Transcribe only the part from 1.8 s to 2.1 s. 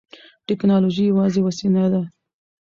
ده.